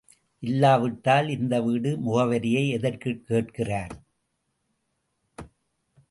இல்லாவிட்டால் 0.39 1.29
இந்த 1.29 1.61
வீட்டு 1.61 1.97
முகவரியை 1.97 2.69
எதற்குக் 2.69 3.25
கேட்கிறார்? 3.25 4.05